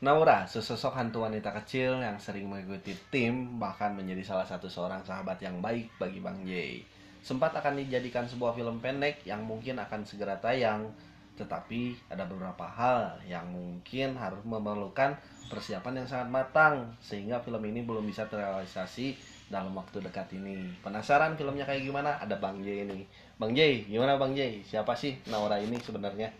[0.00, 5.36] Naura, sesosok hantu wanita kecil yang sering mengikuti tim, bahkan menjadi salah satu seorang sahabat
[5.44, 6.80] yang baik bagi Bang J.
[7.20, 10.88] Sempat akan dijadikan sebuah film pendek yang mungkin akan segera tayang,
[11.36, 15.20] tetapi ada beberapa hal yang mungkin harus memerlukan
[15.52, 19.20] persiapan yang sangat matang, sehingga film ini belum bisa terrealisasi
[19.52, 20.80] dalam waktu dekat ini.
[20.80, 22.16] Penasaran filmnya kayak gimana?
[22.24, 23.04] Ada Bang J ini.
[23.36, 24.64] Bang J, gimana Bang J?
[24.64, 26.32] Siapa sih Naura ini sebenarnya?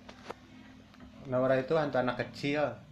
[1.29, 2.89] Naura itu hantu anak kecil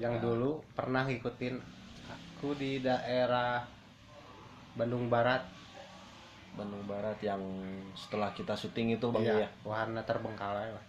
[0.00, 1.60] yang dulu pernah ngikutin
[2.08, 3.60] aku di daerah
[4.72, 5.44] Bandung Barat
[6.56, 7.38] Bandung Barat yang
[7.92, 9.48] setelah kita syuting itu Bang Iya, ya.
[9.62, 10.84] warna terbengkalai lah.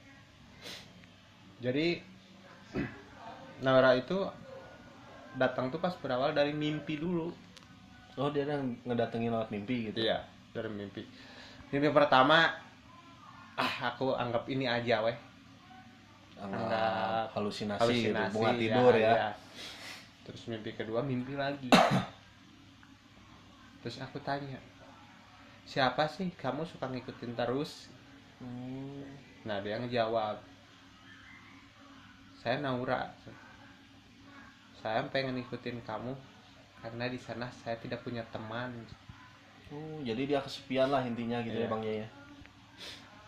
[1.62, 2.02] Jadi
[3.68, 4.26] Naura itu
[5.38, 7.30] datang tuh pas berawal dari mimpi dulu.
[8.18, 10.02] Oh dia yang ngedatengin lewat mimpi gitu.
[10.02, 10.26] Iya,
[10.56, 11.06] dari mimpi.
[11.70, 12.50] Mimpi pertama
[13.56, 15.16] ah aku anggap ini aja weh.
[16.42, 19.14] Anggap Anggap halusinasi, gitu, Halusinasi, bunga tidur ya.
[19.14, 19.30] iya.
[20.26, 21.70] Terus mimpi kedua mimpi lagi.
[23.82, 24.58] Terus aku tanya,
[25.66, 27.90] siapa sih kamu suka ngikutin terus?
[28.38, 29.02] Hmm,
[29.42, 30.38] Nah dia ngejawab,
[32.38, 33.10] saya Naura.
[34.78, 36.14] Saya pengen ikutin kamu
[36.82, 38.74] karena di sana saya tidak punya teman.
[39.72, 41.70] oh, jadi dia kesepian lah intinya gitu ya Iya.
[41.70, 42.06] Bang ya.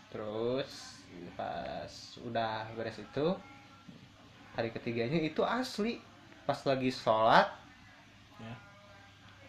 [0.09, 0.92] Terus
[1.38, 1.92] pas
[2.23, 3.28] udah beres itu
[4.56, 6.00] hari ketiganya itu asli.
[6.47, 7.47] Pas lagi sholat
[8.42, 8.53] Ya.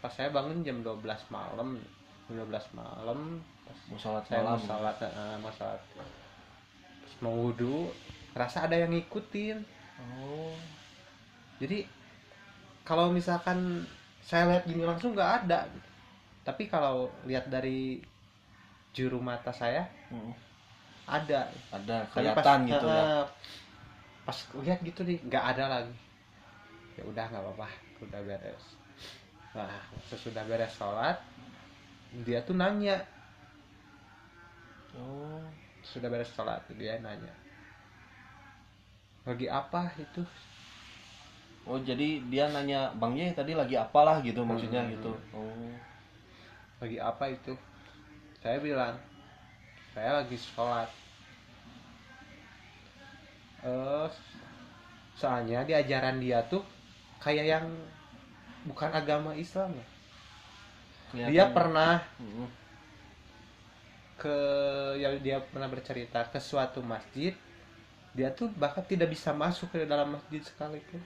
[0.00, 1.00] pas saya bangun jam 12
[1.32, 1.80] malam.
[2.28, 4.60] Jam 12 malam pas Mau sholat saya mau malam.
[4.60, 5.80] sholat eh, mau sholat.
[7.02, 7.88] Terus mau wudhu
[8.34, 9.58] rasa ada yang ngikutin.
[10.20, 10.52] Oh,
[11.62, 11.86] jadi
[12.84, 13.86] kalau misalkan
[14.20, 15.66] saya lihat gini langsung nggak ada.
[16.44, 18.04] Tapi kalau lihat dari
[18.94, 20.32] juru mata saya hmm,
[21.06, 21.41] ada.
[21.72, 23.02] Ada kelihatan pas, gitu ya.
[23.05, 23.24] eh,
[24.24, 25.94] pas lihat gitu nih nggak ada lagi.
[26.96, 27.69] Ya udah nggak apa-apa.
[28.05, 28.64] Udah beres.
[29.55, 31.19] Nah sesudah beres sholat
[32.24, 33.02] dia tuh nanya.
[34.95, 35.42] Oh,
[35.83, 37.34] sudah beres sholat dia nanya.
[39.27, 40.23] Lagi apa itu?
[41.64, 44.20] Oh jadi dia nanya Bang Ye tadi lagi apalah?
[44.20, 44.92] gitu maksudnya Hmm.
[44.95, 45.11] gitu.
[45.33, 45.73] Oh,
[46.78, 47.57] lagi apa itu?
[48.45, 48.95] Saya bilang
[49.96, 50.90] saya lagi sholat
[53.64, 54.08] eh
[55.20, 56.63] soalnya di ajaran dia tuh
[57.23, 57.67] kayak yang
[58.69, 59.86] bukan agama Islam ya.
[61.30, 61.55] dia kelihatan.
[61.57, 62.47] pernah Hmm,
[64.14, 64.36] ke
[65.02, 67.35] yang dia pernah bercerita ke suatu masjid
[68.14, 71.02] dia tuh bahkan tidak bisa masuk ke dalam masjid sekalipun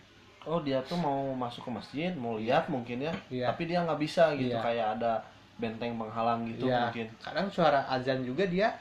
[0.48, 3.52] Oh dia tuh mau masuk ke masjid, mau lihat mungkin ya, Iya.
[3.52, 4.62] tapi dia nggak bisa gitu, Iya.
[4.64, 5.12] kayak ada
[5.60, 6.88] benteng penghalang gitu Iya.
[6.88, 7.06] mungkin.
[7.20, 8.72] kadang suara azan juga dia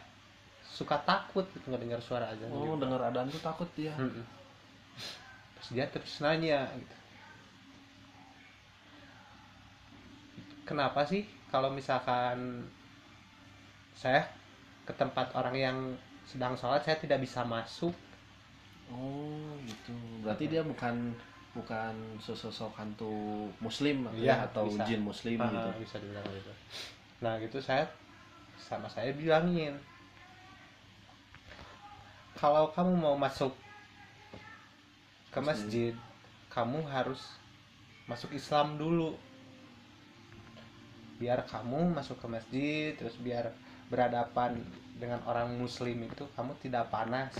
[0.77, 2.85] suka takut gitu ngedengar suara azan Oh juga.
[2.85, 3.93] dengar adan tuh takut dia.
[3.97, 4.21] Mm-mm.
[5.57, 6.95] terus dia terus nanya gitu
[10.67, 12.67] kenapa sih kalau misalkan
[13.95, 14.27] saya
[14.85, 15.77] ke tempat orang yang
[16.27, 17.95] sedang sholat saya tidak bisa masuk
[18.87, 19.91] Oh gitu.
[20.23, 21.11] Berarti dia bukan
[21.51, 21.91] bukan
[22.23, 23.11] sesosok hantu
[23.59, 24.87] muslim ya, atau bisa.
[24.87, 25.69] jin muslim Ah, gitu.
[25.83, 26.51] bisa dibilang gitu
[27.17, 27.83] nah gitu saya
[28.55, 29.73] sama saya bilangin
[32.37, 33.51] kalau kamu mau masuk
[35.33, 35.93] ke masjid
[36.53, 37.37] kamu harus
[38.09, 39.17] masuk Islam dulu.
[41.17, 43.53] Biar kamu masuk ke masjid terus biar
[43.89, 44.61] berhadapan
[44.97, 47.33] dengan orang muslim itu kamu tidak panas.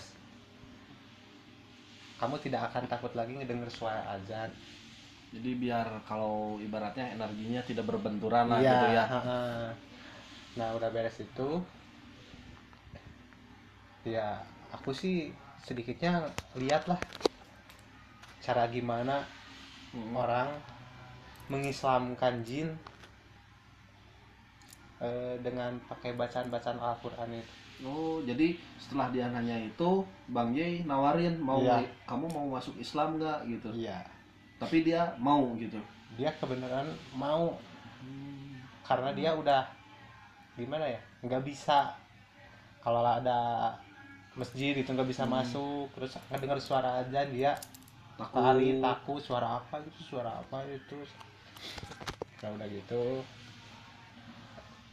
[2.17, 4.49] Kamu tidak akan takut lagi ngedenger suara azan.
[5.29, 9.05] Jadi biar kalau ibaratnya energinya tidak berbenturan lah Iya, gitu ya.
[10.57, 11.61] Nah udah beres itu,
[14.07, 14.41] ya
[14.77, 16.21] aku sih sedikitnya
[16.55, 16.99] lihat lah
[18.39, 19.25] cara gimana
[19.87, 20.13] Hmm.
[20.13, 20.51] orang
[21.47, 22.67] mengislamkan jin
[24.99, 27.53] eh, dengan pakai bacaan-bacaan Al-Quran itu.
[27.85, 31.85] Oh jadi setelah dia nanya itu, Bang Ye nawarin mau Iya.
[32.03, 33.69] kamu mau masuk Islam nggak gitu.
[33.77, 34.01] Iya.
[34.59, 35.79] Tapi dia mau gitu.
[36.19, 37.55] Dia kebenaran mau
[38.83, 39.61] karena dia udah
[40.57, 41.91] gimana ya nggak bisa
[42.81, 43.71] kalau ada
[44.37, 45.33] masjid itu nggak bisa Hmm.
[45.35, 47.57] masuk terus dengar suara azan dia
[48.17, 48.37] Takut.
[48.41, 50.97] lari takut suara apa gitu suara apa itu
[52.39, 53.25] nah udah gitu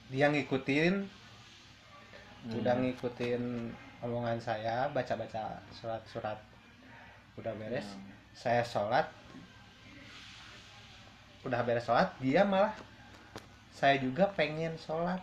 [0.08, 0.94] dia ngikutin
[2.44, 2.60] Hmm.
[2.60, 3.42] udah ngikutin
[4.04, 6.36] omongan saya baca-baca surat-surat
[7.36, 8.04] udah beres Hmm.
[8.32, 9.08] saya sholat
[11.44, 12.72] udah beres sholat dia malah
[13.72, 15.20] saya juga pengen sholat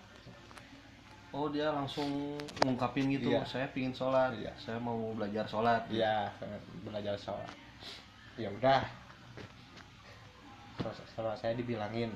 [1.31, 3.39] Oh dia langsung ngungkapin gitu, Iya.
[3.47, 4.51] saya pingin sholat, Iya.
[4.59, 5.87] saya mau belajar sholat.
[5.87, 6.27] iya
[6.83, 7.47] belajar sholat
[8.35, 8.83] ya udah
[11.13, 12.09] sama saya dibilangin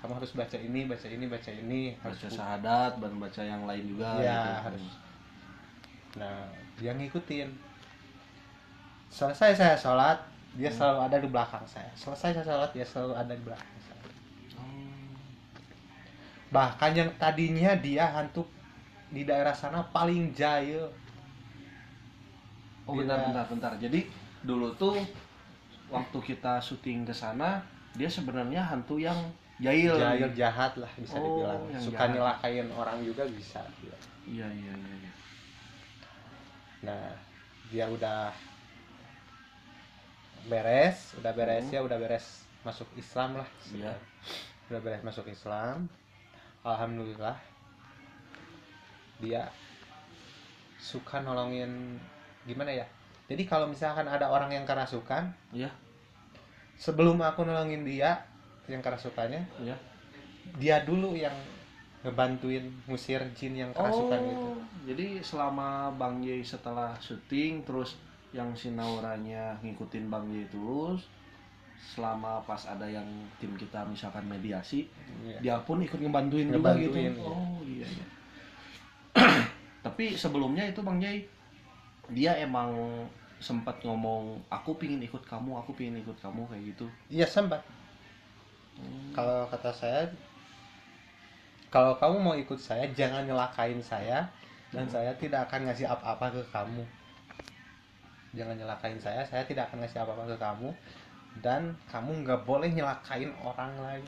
[0.00, 3.84] kamu harus baca ini baca ini baca ini harus baca syahadat dan baca yang lain
[3.84, 4.52] juga Iya, gitu.
[4.70, 4.84] harus.
[6.16, 6.48] nah
[6.80, 7.48] dia ngikutin
[9.10, 10.18] selesai saya sholat
[10.56, 10.78] dia Hmm.
[10.80, 14.00] selalu ada di belakang saya selesai saya sholat dia selalu ada di belakang saya
[14.56, 15.12] Hmm.
[16.48, 18.48] bahkan yang tadinya dia hantu
[19.16, 20.84] di daerah sana paling jahil
[22.84, 23.72] Oh bentar bentar bentar.
[23.76, 24.06] Jadi
[24.40, 24.94] dulu tuh
[25.88, 27.58] waktu kita syuting ke sana
[27.92, 29.16] dia sebenarnya hantu yang
[29.56, 29.96] jahil.
[29.96, 32.12] jahil jahat lah bisa Oh, dibilang yang suka jahat.
[32.12, 33.58] nyelakain orang juga bisa.
[33.80, 33.96] Iya
[34.28, 34.94] iya iya.
[35.00, 35.12] iya.
[36.78, 37.10] nah
[37.66, 38.30] dia udah
[40.46, 41.74] beres udah beres Hmm.
[41.74, 42.26] ya udah beres
[42.62, 43.94] masuk Islam lah Iya.
[44.70, 45.90] udah beres masuk Islam
[46.62, 47.34] alhamdulillah
[49.22, 49.48] dia
[50.80, 51.96] suka nolongin
[52.44, 52.86] gimana ya
[53.26, 55.72] jadi kalau misalkan ada orang yang kerasukan Iya
[56.76, 58.20] sebelum aku nolongin dia
[58.68, 59.76] yang kerasukannya iya.
[60.60, 61.32] dia dulu yang
[62.04, 64.50] ngebantuin ngusir jin yang kerasukan oh, itu
[64.92, 67.98] jadi selama Bang Ye setelah syuting terus
[68.30, 71.08] yang si Nauranya ngikutin Bang Ye terus
[71.76, 73.04] selama pas ada yang
[73.40, 74.88] tim kita misalkan mediasi
[75.26, 75.38] Iya.
[75.42, 76.92] dia pun ikut ngebantuin, juga gitu.
[76.94, 77.26] Ngebantuin, iya.
[77.26, 78.06] Oh iya iya.
[79.86, 81.24] Tapi sebelumnya itu Bang Jai
[82.10, 82.70] dia emang
[83.38, 86.86] sempat ngomong aku pingin ikut kamu, aku pingin ikut kamu kayak gitu.
[87.10, 87.60] iya sempat
[88.76, 89.08] Hmm.
[89.16, 90.04] kalau kata saya
[91.72, 94.28] kalau kamu mau ikut saya jangan nyelakain saya
[94.74, 94.92] dan Hmm.
[94.94, 96.84] saya tidak akan ngasih apa-apa ke kamu
[98.36, 100.68] jangan nyelakain saya saya tidak akan ngasih apa-apa ke kamu
[101.40, 104.04] dan kamu nggak boleh nyelakain orang lain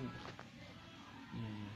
[1.32, 1.68] iya.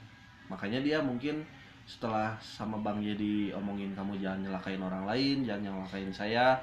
[0.53, 1.49] Makanya dia mungkin
[1.83, 6.57] setelah sama Bang Ye diomongin kamu jangan nyelakain orang lain, jangan nyelakain saya,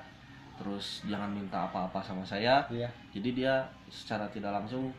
[0.56, 2.64] terus jangan minta apa-apa sama saya.
[2.68, 2.90] Iya.
[3.12, 4.90] Jadi dia secara tidak langsung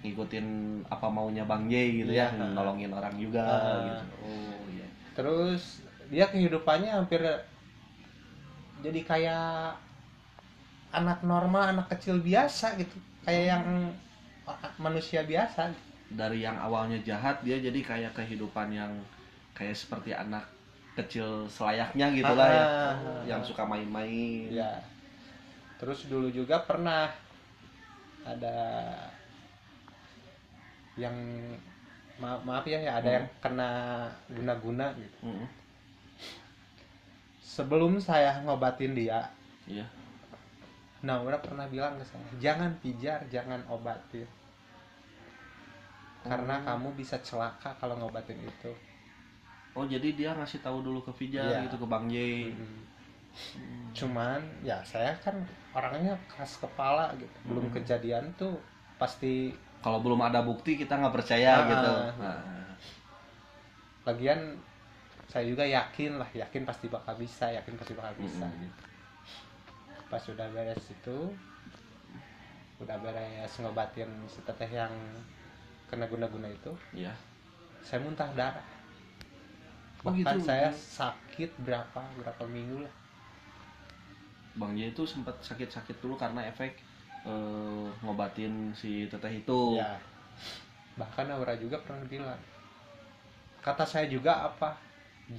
[0.00, 0.46] ngikutin
[0.88, 2.32] apa maunya Bang Ye gitu Iya.
[2.32, 3.84] ya, nolongin orang juga Ah.
[3.84, 4.04] gitu.
[4.24, 4.86] Oh iya.
[5.10, 7.20] terus dia kehidupannya hampir
[8.80, 9.76] jadi kayak
[10.90, 13.64] anak normal anak kecil biasa gitu kayak yang
[14.76, 15.70] manusia biasa
[16.10, 18.90] Dari yang awalnya jahat dia jadi kayak kehidupan yang
[19.60, 20.48] kayak seperti anak
[20.96, 22.64] kecil selayaknya gitu lah ya.
[22.64, 22.94] Ah.
[23.28, 24.48] Yang suka main-main.
[24.48, 24.80] ya
[25.76, 27.08] terus dulu juga pernah
[28.20, 28.56] ada
[30.96, 31.16] yang
[32.20, 33.16] maaf, maaf ya, ya ada Hmm.
[33.16, 33.70] yang kena
[34.28, 35.48] guna-guna gitu Mm-mm.
[37.40, 39.24] sebelum saya ngobatin dia
[39.64, 39.88] Iya.
[41.00, 44.28] Naura pernah bilang ke saya jangan pijar jangan obatin
[46.20, 46.64] karena Oh.
[46.68, 48.72] kamu bisa celaka kalau ngobatin itu
[49.72, 51.64] Oh jadi dia ngasih tahu dulu ke Fijar Iya.
[51.64, 52.50] gitu ke Bang Ye.
[52.50, 52.78] Mm.
[53.90, 55.34] cuman ya saya kan
[55.70, 57.74] orangnya keras kepala gitu belum Hmm.
[57.74, 58.58] kejadian tuh
[58.96, 61.62] pasti Kalau belum ada bukti kita nggak percaya Ah.
[61.64, 61.92] gitu.
[62.20, 62.38] Nah,
[64.04, 64.40] lagian
[65.24, 68.60] saya juga yakin lah yakin pasti bakal bisa yakin pasti bakal bisa Mm-mm.
[68.60, 68.82] gitu.
[70.06, 71.18] pas sudah beres itu
[72.78, 74.90] udah beres ngobatin si teteh yang
[75.86, 77.14] kena guna-guna itu iya.
[77.80, 78.64] saya muntah darah
[80.04, 80.36] Oh, bahkan gitu.
[80.48, 82.94] saya sakit berapa berapa minggu lah
[84.60, 86.72] Bang itu sempat sakit-sakit dulu karena efek
[87.30, 89.62] eh, ngobatin si teteh itu.
[89.76, 90.00] ya
[90.98, 92.40] bahkan Aura juga pernah bilang
[93.64, 94.70] kata saya juga apa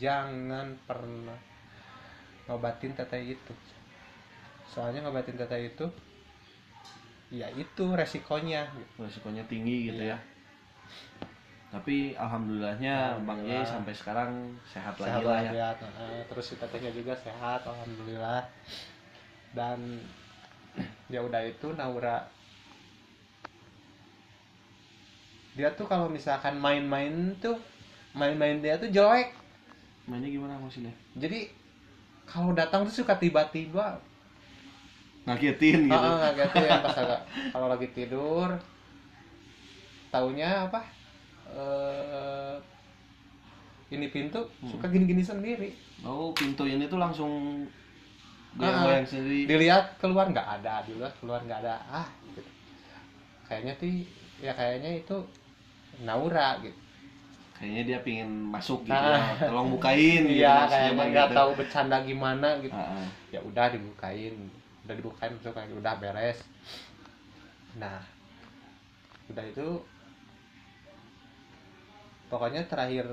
[0.02, 1.38] jangan pernah
[2.48, 3.54] ngobatin teteh itu
[4.74, 5.86] soalnya ngobatin teteh itu
[7.32, 8.68] ya itu resikonya.
[9.00, 10.16] Resikonya tinggi gitu Iya.
[10.16, 10.18] ya.
[11.72, 13.64] Tapi alhamdulillahnya Bang Alhamdulillah.
[13.64, 14.32] sampai sekarang
[14.68, 15.72] sehat, sehat lagi lah ya.
[15.80, 18.44] Nah, terus si tetehnya juga sehat alhamdulillah
[19.56, 19.80] dan
[21.08, 22.28] ya udah itu Naura
[25.56, 27.60] dia tuh kalau misalkan main-main tuh
[28.16, 29.36] main-main dia tuh jelek
[30.08, 30.92] Mainnya gimana maksudnya?
[31.20, 31.52] jadi
[32.28, 34.00] kalau datang tuh suka tiba-tiba
[35.28, 36.10] Ngagetin gitu.
[36.40, 37.22] gitu ya pas agak
[37.54, 38.50] kalau lagi tidur
[40.10, 40.82] taunya apa
[41.52, 42.56] eh
[43.92, 44.70] ini pintu Hmm.
[44.70, 45.70] suka gini-gini sendiri
[46.02, 47.68] Oh, pintu ini tuh langsung
[48.54, 49.46] goyang-goyang sendiri.
[49.46, 52.42] dilihat keluar nggak ada dilihat keluar nggak ada ah gitu.
[53.46, 53.88] kayaknya tuh
[54.38, 55.18] ya kayaknya itu
[56.02, 56.76] Naura gitu
[57.54, 59.38] Kayaknya dia pingin masuk gitu Ah.
[59.38, 59.46] ya.
[59.46, 60.34] Tolong bukain gitu.
[60.36, 61.38] iya kayaknya nggak gitu.
[61.38, 63.06] tahu bercanda gimana gitu ah.
[63.30, 64.36] ya udah dibukain
[64.84, 66.40] udah dibukain kayak udah beres
[67.78, 68.02] nah
[69.30, 69.68] udah itu
[72.32, 73.06] pokoknya terakhir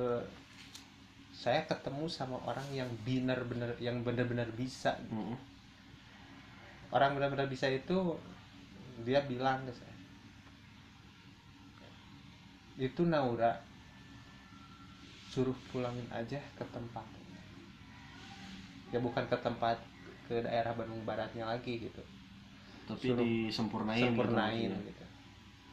[1.34, 4.94] saya ketemu sama orang yang benar-benar yang benar-benar bisa.
[5.10, 5.34] Mm-mm.
[6.88, 8.16] orang benar-benar bisa itu
[9.04, 9.94] dia bilang ke saya
[12.78, 13.58] itu Naura
[15.28, 17.04] suruh pulangin aja ke tempat.
[18.94, 19.76] Ya bukan ke tempat
[20.30, 22.02] ke daerah Bandung Baratnya lagi gitu.
[22.88, 25.04] Tapi Suruh disempurnain sempurnain gitu, gitu.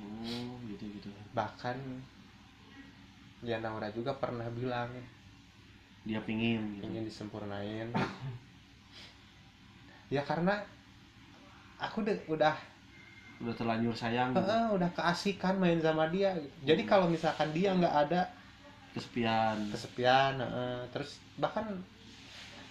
[0.03, 1.77] Oh gitu gitu bahkan
[3.45, 4.89] ya Naura juga pernah bilang
[6.05, 7.01] dia pingin gitu.
[7.05, 7.89] disempurnain
[10.13, 10.61] ya karena
[11.81, 12.55] aku udah udah
[13.45, 14.41] udah terlanjur sayang gitu.
[14.77, 16.73] Udah keasikan main sama dia gitu.
[16.73, 18.21] jadi kalau misalkan dia nggak ada
[18.95, 20.77] kesepian kesepian heeh.
[20.93, 21.67] terus bahkan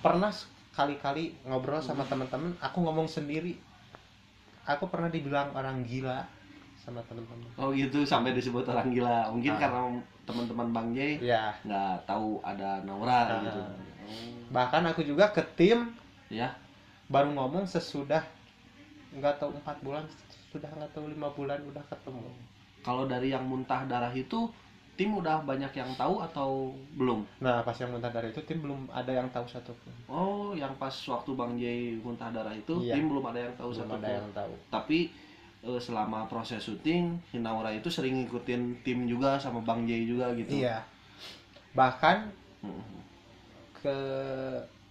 [0.01, 0.33] pernah
[0.73, 3.61] kali-kali ngobrol sama teman-teman aku ngomong sendiri
[4.65, 6.25] aku pernah dibilang orang gila
[6.85, 9.33] sama teman-teman oh gitu sampai disebut orang gila.
[9.33, 9.59] Mungkin Ah.
[9.59, 9.81] karena
[10.23, 13.41] teman-teman bang Jay ya nggak tahu ada Naura Ah.
[13.43, 13.61] gitu.
[14.51, 15.97] Bahkan aku juga ke tim.
[16.29, 16.53] Ya
[17.05, 18.21] baru ngomong sesudah
[19.11, 20.05] nggak tahu empat bulan
[20.49, 22.29] sudah nggak tahu lima bulan udah ketemu.
[22.81, 24.45] Kalau dari yang muntah darah itu
[24.95, 27.25] tim udah banyak yang tahu atau belum?
[27.41, 30.93] Nah pas yang muntah dari itu tim belum ada yang tahu satupun oh yang pas
[30.93, 32.95] waktu bang Jay muntah darah itu Iya.
[32.95, 34.53] tim belum ada yang tahu belum satu ada yang tahu.
[34.69, 34.99] Tapi
[35.65, 40.29] eh, selama proses syuting si Naura itu sering ngikutin tim juga sama bang Jay juga
[40.37, 40.61] gitu.
[40.61, 40.85] Iya.
[41.73, 42.17] Bahkan
[42.63, 43.01] Mm-mm.
[43.75, 43.97] ke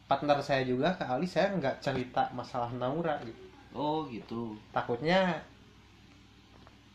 [0.04, 3.42] partner saya juga ke Ali saya nggak cerita masalah Naura gitu.
[3.74, 4.54] Oh gitu.
[4.70, 5.42] Takutnya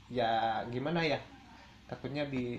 [0.09, 1.21] ya gimana ya
[1.85, 2.57] takutnya di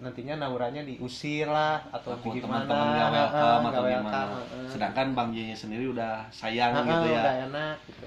[0.00, 2.64] nantinya Nauranya diusir lah atau Takut gimana.
[2.64, 4.20] teman-teman Heeh, welcome atau nggak gimana.
[4.32, 7.20] welcome, sedangkan bang Jay sendiri udah sayang Heeh, gitu ya.
[7.20, 8.06] udah enak gitu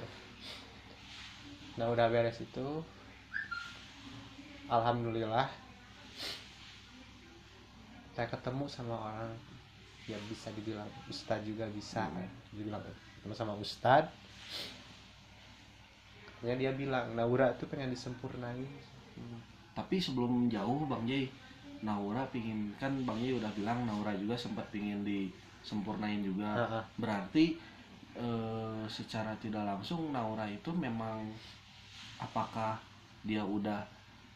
[1.77, 2.67] nah udah beres itu.
[4.69, 5.47] Alhamdulillah.
[8.15, 9.31] Saya ketemu sama orang
[10.11, 12.27] yang bisa dibilang ustad juga bisa Hmm.
[12.55, 14.05] dibilang ketemu sama ustad
[16.47, 18.67] ya dia bilang Naura itu pengen disempurnain.
[19.73, 21.23] Tapi sebelum jauh bang Jay
[21.87, 26.51] Naura pingin kan bang Jay udah bilang Naura juga sempat pingin disempurnain juga.
[27.01, 27.45] Berarti
[28.25, 31.17] eh, secara tidak langsung Naura itu memang
[32.17, 32.77] apakah
[33.23, 33.85] dia udah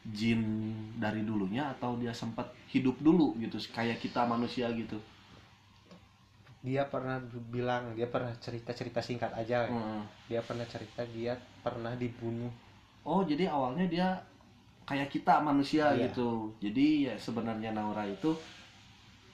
[0.07, 4.95] jin dari dulunya atau dia sempat hidup dulu gitu kayak kita manusia gitu
[6.63, 9.71] dia pernah bilang dia pernah cerita cerita singkat aja ya.
[9.71, 10.01] Heeh.
[10.27, 12.49] dia pernah cerita dia pernah dibunuh
[13.03, 14.07] oh jadi awalnya dia
[14.83, 16.11] kayak kita manusia Iya.
[16.11, 18.31] gitu jadi ya sebenarnya Naura itu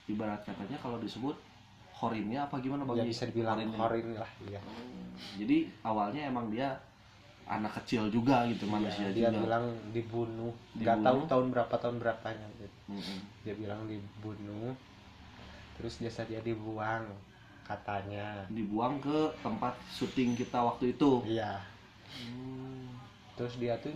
[0.10, 1.38] ibarat katanya kalau disebut
[1.96, 4.60] horinnya apa gimana ya bang bisa dibilang horin lah iya
[5.40, 6.76] jadi awalnya emang dia
[7.44, 9.40] anak kecil juga gitu manusia Iya, dia juga.
[9.44, 10.54] bilang dibunuh.
[10.80, 12.78] Nggak tahu tahun berapa tahun berapanya gitu.
[12.94, 13.20] Mm-mm.
[13.48, 14.76] dia bilang dibunuh
[15.80, 17.04] terus jasa dia dibuang
[17.66, 18.46] katanya.
[18.52, 21.24] Dibuang ke tempat syuting kita waktu itu.
[21.26, 21.60] Iya.
[23.34, 23.90] Terus dia tuh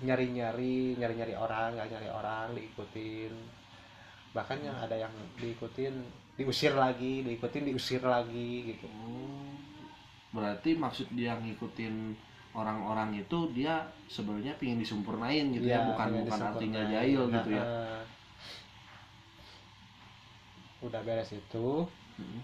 [0.00, 3.32] nyari nyari nyari nyari orang nggak nyari orang diikutin.
[4.32, 5.94] Bahkan yang ada yang diikutin
[6.40, 8.88] diusir lagi diikutin diusir lagi gitu.
[8.88, 9.59] Oh.
[10.30, 12.14] Berarti maksud dia ngikutin
[12.54, 17.62] orang-orang itu dia sebenarnya pingin disempurnain gitu ya Iya, bukan bukan artinya jahil gitu ya.
[17.62, 18.02] Nah,
[20.86, 21.68] udah beres itu.
[22.20, 22.42] Mm.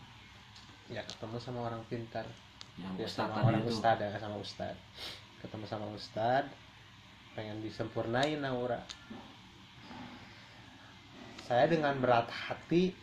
[0.86, 2.22] ya ketemu sama orang pintar.
[2.78, 3.74] Yang ya sama orang itu.
[3.74, 4.76] ustad ya sama ustad.
[5.42, 6.46] Ketemu sama ustad
[7.36, 8.80] pengen disempurnain Naura
[11.44, 12.96] saya dengan berat hati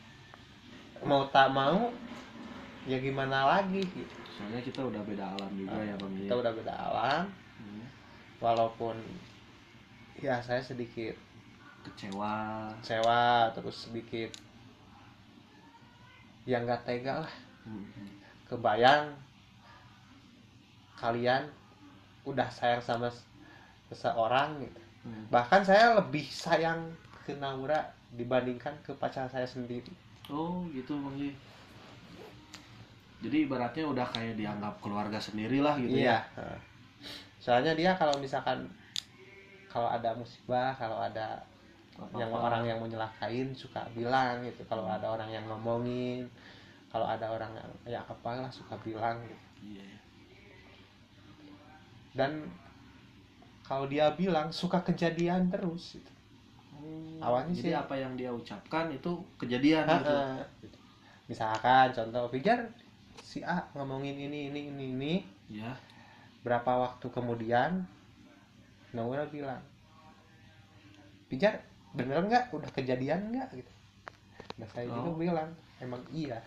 [1.06, 1.94] mau tak mau
[2.90, 3.86] ya gimana lagi?
[3.86, 4.23] gitu.
[4.34, 7.24] Soalnya kita udah beda alam juga ya bang kita udah beda alam
[7.54, 7.86] Hmm.
[8.42, 8.98] walaupun
[10.18, 11.14] ya saya sedikit
[11.86, 14.34] kecewa sewa terus sedikit
[16.44, 17.88] yang nggak tega lah Hmm.
[18.44, 19.16] kebayang
[20.98, 21.48] kalian
[22.24, 23.08] udah sayang sama
[23.88, 24.80] seseorang gitu.
[25.04, 25.24] Hmm.
[25.30, 26.80] bahkan saya lebih sayang
[27.24, 27.80] ke Naura
[28.12, 29.92] dibandingkan ke pacar saya sendiri
[30.28, 31.30] oh gitu bang Ji.
[33.24, 36.60] Jadi ibaratnya udah kayak dianggap keluarga sendiri lah gitu ya Heeh.
[37.40, 38.68] soalnya dia kalau misalkan
[39.68, 41.40] kalau ada musibah kalau ada
[41.94, 42.20] Apa-apa.
[42.20, 46.28] yang orang yang menyelakain suka bilang gitu kalau ada orang yang ngomongin
[46.92, 49.42] kalau ada orang yang ya apalah suka bilang gitu.
[49.74, 49.88] Iya.
[52.14, 52.46] dan
[53.64, 56.12] kalau dia bilang suka kejadian terus gitu.
[56.76, 60.78] Oh, Awalnya jadi sih- apa yang dia ucapkan itu kejadian gitu
[61.24, 62.60] misalkan contoh Pijar
[63.22, 65.14] si A ngomongin ini ini ini ini.
[65.52, 65.76] Ya.
[66.42, 67.86] Berapa waktu kemudian
[68.94, 69.62] Naura bilang
[71.28, 71.62] Pijar
[71.94, 72.50] bener nggak?
[72.50, 73.50] Udah kejadian nggak?
[73.58, 73.72] Gitu.
[74.58, 75.18] Nah saya juga Oh.
[75.18, 76.38] bilang emang iya.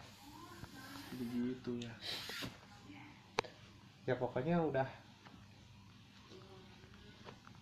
[1.12, 1.92] Begitu ya.
[4.06, 4.87] Ya pokoknya udah.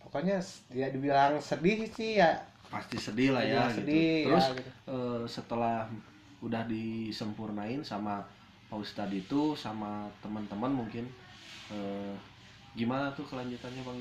[0.04, 0.38] Pokoknya
[0.70, 2.38] ya dibilang sedih sih ya.
[2.68, 3.78] Pasti sedih lah ya Dibilang gitu.
[3.80, 4.70] sedih terus ya, gitu.
[4.90, 5.76] eh, setelah
[6.44, 8.20] udah disempurnain sama
[8.68, 11.04] Pak Ustadz itu sama teman-teman mungkin
[11.70, 12.14] eh,
[12.74, 13.98] gimana tuh kelanjutannya bang?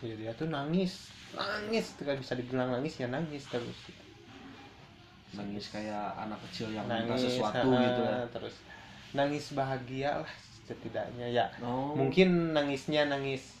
[0.00, 1.12] Ya dia tuh nangis.
[1.34, 3.78] Nangis kan bisa dibilang nangis ya nangis terus.
[5.36, 8.18] Nangis kayak anak kecil yang minta nangis sesuatu ah, gitu ya?
[8.32, 8.54] terus.
[9.12, 10.32] Nangis bahagia lah
[10.68, 11.46] setidaknya ya.
[11.60, 11.98] Oh.
[11.98, 13.58] Mungkin nangisnya nangis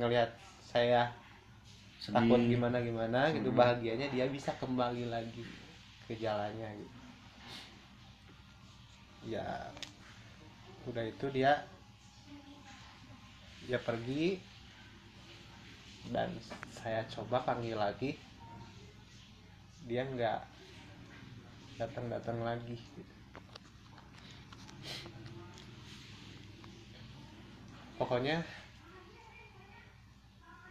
[0.00, 0.32] ngelihat
[0.64, 1.12] saya
[2.00, 2.16] sedih.
[2.16, 3.52] takut gimana gimana gitu.
[3.52, 3.60] Mm-mm.
[3.60, 5.44] bahagianya dia bisa kembali lagi
[6.08, 7.01] ke jalannya gitu
[9.26, 9.70] ya
[10.86, 11.62] udah itu dia.
[13.66, 14.38] Dia pergi.
[16.10, 16.34] Dan
[16.74, 18.18] saya coba panggil lagi.
[19.86, 20.40] Dia nggak
[21.78, 22.78] datang datang lagi.
[27.98, 28.42] Pokoknya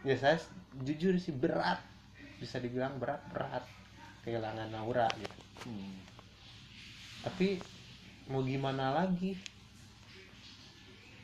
[0.04, 0.36] ya saya
[0.84, 1.80] jujur sih berat.
[2.36, 3.64] Bisa dibilang berat berat
[4.22, 5.38] kehilangan Naura gitu.
[5.62, 5.94] Hmm.
[7.22, 7.62] tapi
[8.30, 9.38] mau gimana lagi?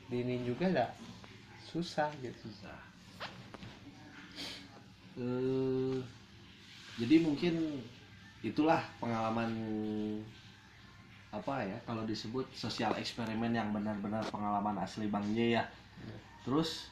[0.09, 0.87] Dini juga ada.
[1.69, 2.49] Susah gitu.
[2.49, 2.79] Susah.
[5.19, 5.99] Eh,
[6.99, 7.83] jadi mungkin
[8.43, 9.51] itulah pengalaman
[11.29, 15.65] apa ya kalau disebut sosial eksperimen yang benar-benar pengalaman asli Bang J ya.
[16.47, 16.89] Terus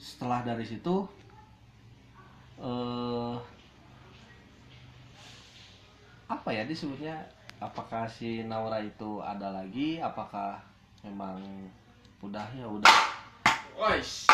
[0.00, 1.08] setelah dari situ
[2.60, 3.36] eh
[6.30, 7.16] apa ya disebutnya
[7.60, 10.00] apakah si Naura itu ada lagi?
[10.00, 10.64] Apakah
[11.04, 11.38] memang
[12.24, 12.48] udah?
[12.56, 12.96] Ya udah.
[13.76, 14.26] Wais.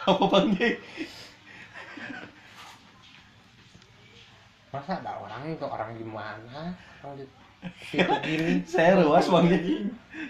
[0.00, 0.60] apa bang J?
[4.70, 5.66] masa ada orang itu?
[5.66, 6.74] Orang gimana?
[7.02, 7.26] Orang di
[7.84, 8.52] situ gini?
[8.66, 9.54] Saya ruas bang J.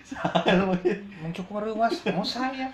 [0.04, 0.52] saya
[0.84, 0.84] J.
[1.24, 1.96] mencukur ruas.
[2.12, 2.72] Mau saya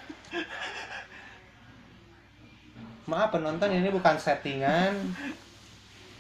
[3.11, 4.95] maaf penonton ini bukan settingan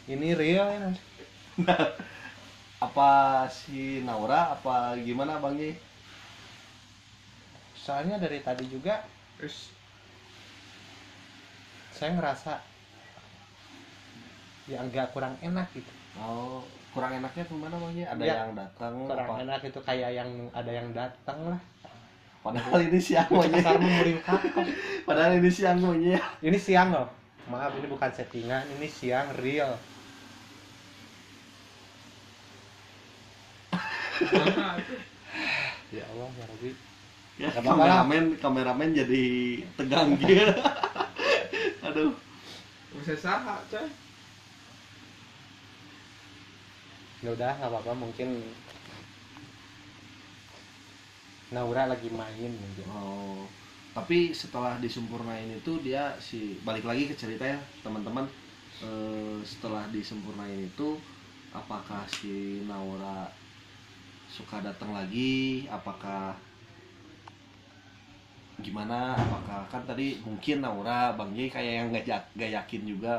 [0.06, 0.90] ini real ya
[2.86, 3.10] apa
[3.48, 5.62] si Naura apa gimana bang J?
[7.76, 9.04] soalnya dari tadi juga
[11.96, 12.52] saya ngerasa
[14.66, 16.64] ya agak kurang enak gitu Oh
[16.96, 17.98] kurang enaknya ke mana bang J?
[18.08, 19.34] Ada Ya, yang datang kurang apa?
[19.44, 21.60] enak itu kayak yang ada yang datang lah
[22.46, 23.50] Padahal ini siang J.
[23.50, 23.74] kasar
[24.22, 24.66] kakak
[25.02, 26.14] Padahal ini siang J.
[26.46, 27.10] ini siang loh
[27.46, 29.74] maaf ini bukan settingan ini siang real
[35.94, 36.70] ya Allah ya Rabbi
[37.36, 40.56] Ya, kameramen kameramen jadi tegang gitu.
[41.84, 42.16] Aduh.
[42.96, 43.84] Bisa saha, coy.
[47.24, 48.40] ya udah nggak apa-apa mungkin
[51.54, 53.46] Naura lagi main mungkin Oh.
[53.96, 58.28] Tapi setelah disempurnain itu dia si balik lagi ke cerita ya teman-teman.
[58.84, 61.00] Eh, setelah disempurnain itu
[61.48, 63.24] apakah si Naura
[64.28, 65.64] suka datang lagi?
[65.70, 66.36] Apakah
[68.66, 68.98] gimana?
[69.24, 73.14] Apakah kan tadi mungkin Naura Bang J kayak yang nggak jak- nggak yakin juga.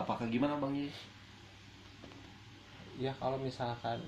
[0.00, 0.88] Apakah gimana Bang J?
[3.00, 3.98] ya kalau misalkan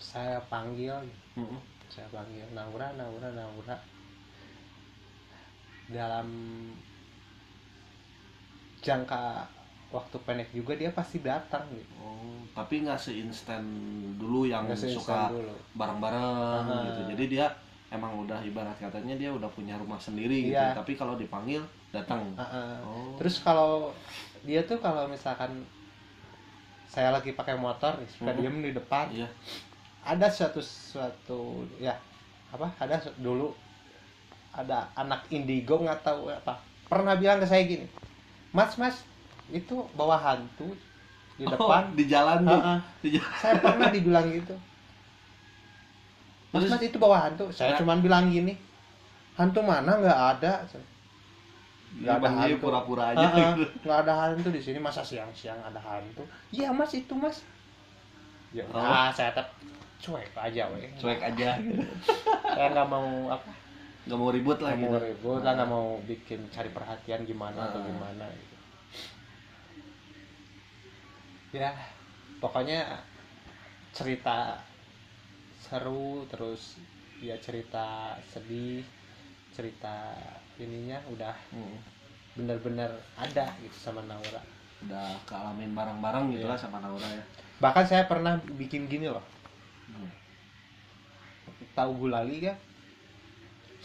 [0.00, 1.04] saya panggil
[1.36, 1.75] Mm-mm.
[1.88, 3.76] Saya panggil Naura Naura Naura
[5.86, 6.26] dalam
[8.78, 9.46] jangka
[9.88, 13.62] waktu pendek juga dia pasti datang gitu Oh, tapi nggak seinstan
[14.16, 15.20] dulu yang seinstan suka
[15.74, 16.22] bareng-bareng
[16.66, 16.84] Ah.
[16.84, 17.00] gitu.
[17.14, 17.46] Jadi dia
[17.88, 20.58] emang udah ibarat katanya dia udah punya rumah sendiri gitu.
[20.58, 20.74] Iya.
[20.74, 22.34] Tapi kalau dipanggil datang.
[22.34, 22.82] Ah-ah.
[22.82, 23.14] Oh.
[23.16, 23.94] terus kalau
[24.42, 25.62] dia tuh kalau misalkan
[26.86, 28.38] saya lagi pakai motor suka Mhm.
[28.38, 29.28] diem di depan Iya.
[30.06, 31.40] Ada suatu suatu
[31.76, 31.98] ya
[32.48, 33.50] apa ada dulu
[34.52, 37.90] ada anak indigo nggak tahu apa pernah bilang ke saya gini
[38.50, 39.02] mas mas
[39.48, 40.70] itu bawa hantu
[41.36, 42.56] di Oh, depan di jalan tuh.
[42.56, 42.80] Ah-ah.
[42.98, 43.28] Di jalan.
[43.36, 44.56] saya pernah dibilang gitu
[46.48, 47.78] mas Terus- mas itu bawa hantu saya Nah.
[47.78, 48.56] cuman bilang gini
[49.34, 50.52] hantu mana nggak ada
[51.96, 52.56] Nggak ada hantu.
[52.58, 53.64] pura-pura aja gitu.
[53.82, 57.44] nggak ada hantu di sini masa siang-siang ada hantu iya mas itu mas
[58.50, 58.70] ya Oh.
[58.72, 59.48] udah saya tetap
[59.96, 61.58] cuek aja weh Cuek aja.
[61.58, 61.82] gitu.
[62.44, 63.50] saya nggak mau apa
[64.06, 64.92] Nggak mau ribut lah nggak gitu.
[64.92, 67.84] mau ribut lah nggak mau bikin cari perhatian gimana atau Ah.
[67.84, 68.54] gimana gitu.
[71.54, 71.72] ya
[72.36, 73.00] pokoknya
[73.90, 74.60] cerita
[75.58, 76.76] seru terus
[77.18, 78.84] ya cerita sedih
[79.50, 80.12] cerita
[80.56, 81.80] ininya udah Hmm.
[82.36, 84.44] bener-bener ada gitu sama Naura
[84.78, 86.52] Udah kealamin bareng-bareng gitu Iya.
[86.52, 87.24] lah sama Naura ya.
[87.58, 89.24] Bahkan saya pernah bikin gini loh
[89.86, 90.10] Hmm.
[91.72, 92.56] tahu gulali kan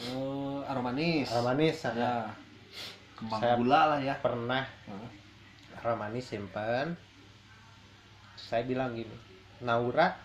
[0.02, 1.30] Eh, aromanis.
[1.30, 1.94] Aromanis Ya.
[1.94, 2.12] ada
[3.14, 4.18] Kembang Saya- gula lah ya.
[4.18, 5.10] pernah Heeh.
[5.78, 6.98] aromanis simpen
[8.34, 9.14] saya bilang gini
[9.62, 10.18] Naura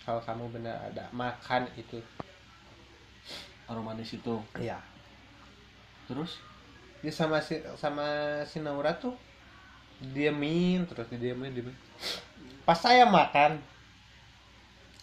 [0.00, 2.00] kalau kamu benar ada makan itu
[3.64, 4.40] Aromanis itu.
[4.56, 4.80] iya
[6.04, 6.40] Terus
[6.98, 8.04] dia sama si sama
[8.42, 9.12] si Naura tuh
[10.04, 11.76] diemin terus diemin diemin
[12.62, 13.62] pas saya makan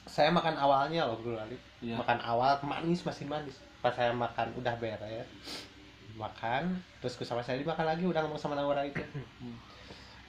[0.06, 1.96] saya makan awalnya loh bro Lali Iya.
[1.96, 5.28] makan awal manis masih manis pas saya makan udah beres
[6.14, 9.00] makan terus ke sama saya dimakan lagi udah ngomong sama Naura itu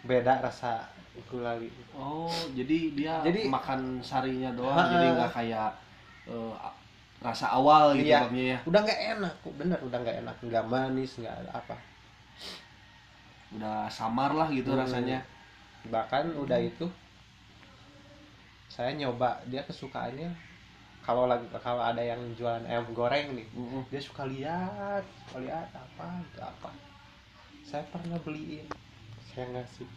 [0.02, 0.86] beda rasa
[1.26, 4.92] bro Lali Oh, jadi dia Jadi- makan sarinya doang, Ha-ha.
[4.92, 5.70] jadi nggak kayak
[6.30, 6.76] a-
[7.20, 8.30] rasa awal gitu Iya.
[8.30, 8.58] Ya.
[8.64, 11.74] udah nggak enak kok bener udah nggak enak nggak manis nggak apa
[13.56, 14.80] Udah samar lah gitu Hmm.
[14.82, 15.18] rasanya.
[15.94, 16.86] bahkan udah itu
[18.74, 20.30] saya nyoba dia kesukaannya
[21.06, 23.82] kalau lagi kalau ada yang jualan ayam goreng nih Mm-mm.
[23.92, 26.70] dia suka lihat suka lihat apa itu apa
[27.68, 28.66] saya pernah beliin
[29.32, 29.88] saya ngasih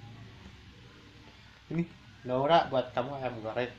[1.71, 1.83] ini
[2.27, 3.71] Nora buat kamu ayam goreng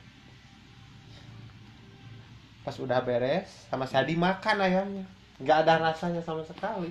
[2.65, 5.05] pas udah beres sama saya dimakan ayamnya
[5.41, 6.89] nggak ada rasanya sama sekali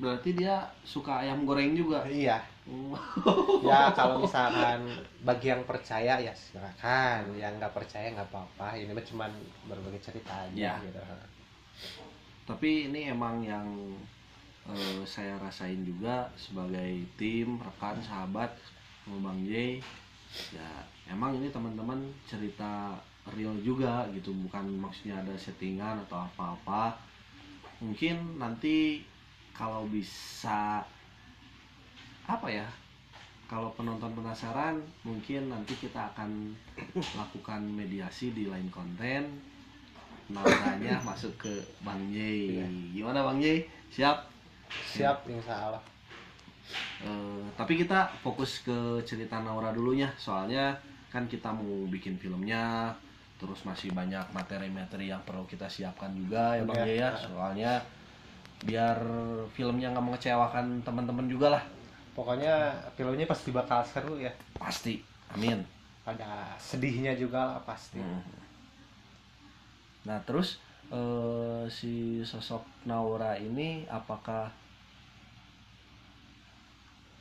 [0.00, 2.02] Berarti dia suka ayam goreng juga.
[2.06, 2.98] iya Oh.
[3.62, 4.82] ya kalau misalkan
[5.22, 9.30] bagi yang percaya ya silakan yang nggak percaya nggak apa-apa ini mah cuman
[9.70, 10.74] berbagi cerita aja Ya.
[10.82, 10.98] gitu
[12.42, 13.66] Tapi ini emang yang
[14.66, 18.50] eh, saya rasain juga sebagai tim, rekan, sahabat
[19.06, 19.78] Bang J.
[20.50, 20.70] Ya,
[21.06, 22.98] emang ini teman-teman cerita
[23.30, 26.98] real juga gitu, bukan maksudnya ada settingan atau apa-apa.
[27.78, 29.06] Mungkin nanti
[29.56, 30.84] kalau bisa
[32.28, 32.66] apa ya?
[33.46, 36.52] Kalau penonton penasaran, mungkin nanti kita akan
[37.16, 39.22] lakukan mediasi di lain konten.
[40.28, 42.18] Namanya masuk ke Bang J.
[42.60, 42.66] Iya.
[42.92, 43.64] Gimana Bang J?
[43.88, 44.36] Siap?
[44.66, 45.82] siap insya Allah
[47.06, 50.74] Eh, tapi kita fokus ke cerita Naura dulunya soalnya
[51.06, 52.90] kan kita mau bikin filmnya
[53.38, 56.96] terus masih banyak materi-materi yang perlu kita siapkan juga ya bang Iya.
[56.98, 57.72] ya soalnya
[58.64, 58.96] biar
[59.52, 61.64] filmnya nggak mengecewakan teman-teman juga lah.
[62.16, 64.32] Pokoknya filmnya pasti bakal seru ya.
[64.56, 65.04] Pasti.
[65.36, 65.60] Amin.
[66.06, 67.98] Ada sedihnya juga lah pasti.
[67.98, 68.22] Hmm.
[70.06, 70.62] nah terus
[70.94, 74.46] eh, si sosok Naura ini apakah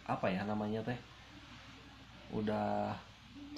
[0.05, 0.97] apa ya namanya teh?
[2.29, 2.93] Udah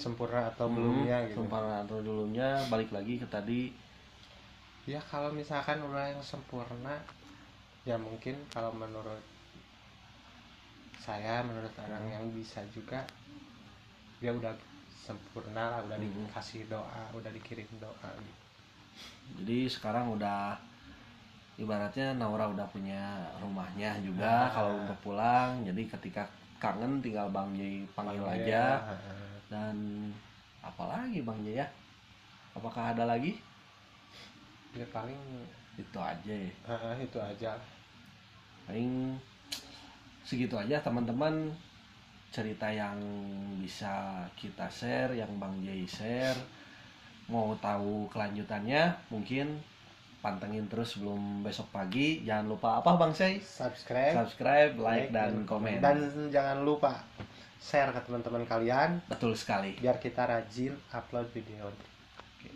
[0.00, 1.44] sempurna atau Hmm, belumnya gitu.
[1.44, 3.68] sempurna atau dulunya balik lagi ke tadi.
[4.88, 6.96] Ya kalau misalkan udah yang sempurna
[7.88, 9.22] ya mungkin kalau menurut
[11.04, 13.00] saya menurut orang yang bisa juga
[14.20, 14.52] dia udah
[15.06, 16.28] sempurna lah udah Mhm.
[16.28, 18.44] dikasih doa udah dikirim doa gitu.
[19.40, 20.58] jadi sekarang udah
[21.58, 23.02] ibaratnya Naura udah punya
[23.42, 24.52] rumahnya juga Nah.
[24.54, 25.50] kalau untuk pulang.
[25.66, 26.22] Jadi ketika
[26.62, 28.62] kangen tinggal Bang Jay panggil Panggil aja.
[28.78, 28.94] Ya,
[29.50, 29.76] dan
[30.62, 31.66] apalagi Bang Jay ya?
[32.54, 33.38] Apakah ada lagi?
[34.76, 35.18] Ya paling
[35.78, 36.52] itu aja ya.
[36.68, 37.50] Heeh, itu aja
[38.68, 39.16] paling
[40.22, 41.48] segitu aja teman-teman.
[42.28, 43.00] Cerita yang
[43.56, 46.36] bisa kita share yang Bang Jay share.
[47.32, 49.56] Mau tahu kelanjutannya mungkin
[50.20, 52.20] pantengin terus sebelum besok pagi.
[52.28, 54.12] Jangan lupa apa Bang Say subscribe.
[54.12, 55.80] Subscribe like dan komen.
[55.80, 57.00] dan jangan lupa
[57.56, 59.00] share ke teman-teman kalian.
[59.08, 59.80] Betul sekali.
[59.80, 61.72] Biar kita rajin upload video.
[61.72, 62.52] Oke.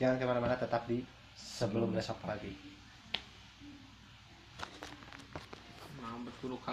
[0.00, 1.04] jangan ke mana-mana tetap di
[1.36, 2.52] sebelum Sebelum besok pagi.
[2.52, 2.65] Nah,
[6.24, 6.72] betul kalau